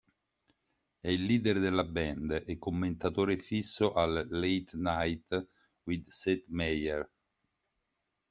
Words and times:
È 0.99 1.09
il 1.09 1.25
leader 1.25 1.59
della 1.59 1.83
band 1.83 2.45
e 2.47 2.57
commentatore 2.57 3.37
fisso 3.37 3.93
al 3.93 4.25
Late 4.31 4.71
Night 4.75 5.47
with 5.83 6.09
Seth 6.09 6.45
Meyers. 6.47 7.07